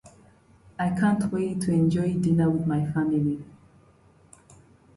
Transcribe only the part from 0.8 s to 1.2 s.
be a lot